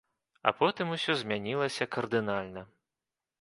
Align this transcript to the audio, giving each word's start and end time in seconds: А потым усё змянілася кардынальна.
А 0.51 0.53
потым 0.61 0.93
усё 0.95 1.15
змянілася 1.23 1.87
кардынальна. 1.97 2.65